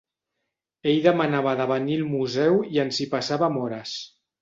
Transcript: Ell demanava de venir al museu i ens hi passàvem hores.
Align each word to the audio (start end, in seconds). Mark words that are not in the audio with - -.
Ell 0.91 0.97
demanava 1.03 1.53
de 1.61 1.69
venir 1.73 1.99
al 2.01 2.09
museu 2.17 2.61
i 2.73 2.85
ens 2.89 3.03
hi 3.07 3.11
passàvem 3.17 3.65
hores. 3.65 3.99